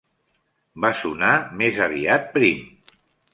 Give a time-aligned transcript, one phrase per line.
[0.85, 1.29] Va sonar
[1.59, 2.65] més aviat prim.